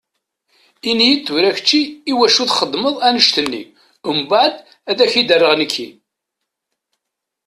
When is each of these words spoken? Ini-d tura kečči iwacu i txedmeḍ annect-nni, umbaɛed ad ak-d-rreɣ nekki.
Ini-d 0.89 1.21
tura 1.25 1.51
kečči 1.57 1.81
iwacu 2.11 2.43
i 2.45 2.47
txedmeḍ 2.49 2.95
annect-nni, 3.07 3.63
umbaɛed 4.09 4.55
ad 4.89 4.97
ak-d-rreɣ 5.05 5.53
nekki. 5.57 5.87